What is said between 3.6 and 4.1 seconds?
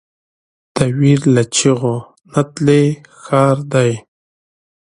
دی